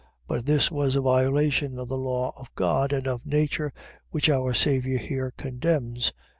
But 0.25 0.47
this 0.47 0.71
was 0.71 0.95
a 0.95 1.01
violation 1.01 1.77
of 1.77 1.87
the 1.87 1.95
law 1.95 2.33
of 2.35 2.49
God, 2.55 2.91
and 2.91 3.07
of 3.07 3.23
nature, 3.23 3.71
which 4.09 4.31
our 4.31 4.51
Saviour 4.51 4.97
here 4.97 5.31
condemns. 5.37 6.11